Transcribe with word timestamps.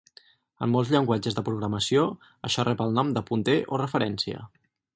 En 0.65 0.71
molts 0.75 0.93
llenguatges 0.95 1.37
de 1.39 1.43
programació, 1.49 2.07
això 2.49 2.65
rep 2.69 2.81
el 2.87 2.97
nom 2.99 3.13
de 3.19 3.25
punter 3.29 3.59
o 3.77 3.81
referència. 3.83 4.43